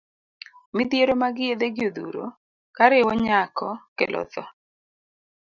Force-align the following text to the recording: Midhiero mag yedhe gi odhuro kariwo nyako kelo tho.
Midhiero 0.75 1.13
mag 1.23 1.35
yedhe 1.47 1.67
gi 1.75 1.83
odhuro 1.89 2.25
kariwo 2.75 3.11
nyako 3.25 3.67
kelo 3.97 4.21
tho. 4.31 4.43